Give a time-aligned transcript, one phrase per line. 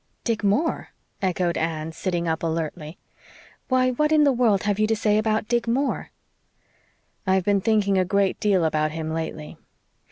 [0.23, 2.97] "Dick Moore?" echoed Anne, sitting up alertly.
[3.67, 6.09] "Why, what in the world have you to say about Dick Moore?"
[7.27, 9.59] "I've been thinking a great deal about him lately.